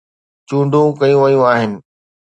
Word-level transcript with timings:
چونڊون 0.47 0.87
ڪيون 0.99 1.19
ويون 1.23 1.43
آهن 1.51 1.71